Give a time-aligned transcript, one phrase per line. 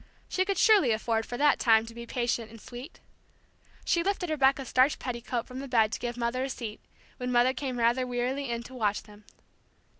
[0.27, 2.99] She could surely afford for that time to be patient and sweet.
[3.85, 6.79] She lifted Rebecca's starched petticoat from the bed to give Mother a seat,
[7.17, 9.25] when Mother came rather wearily in to watch them.